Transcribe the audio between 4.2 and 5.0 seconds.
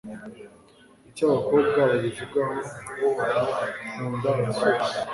abasore